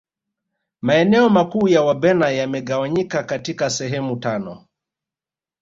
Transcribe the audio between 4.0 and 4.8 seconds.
tano